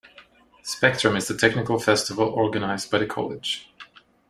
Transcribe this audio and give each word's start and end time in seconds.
Spectrum 0.63 1.15
is 1.15 1.27
the 1.27 1.37
technical 1.37 1.77
festival 1.77 2.25
organized 2.27 2.89
by 2.89 2.97
the 2.97 3.05
college. 3.05 3.71